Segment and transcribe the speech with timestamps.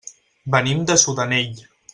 [0.55, 1.65] Venim de Sudanell.